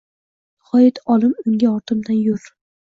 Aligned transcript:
Nihoyat 0.61 1.03
olim 1.15 1.39
unga 1.45 1.71
ortimdan 1.77 2.21
yur 2.31 2.53